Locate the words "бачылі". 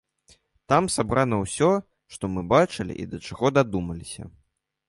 2.57-2.93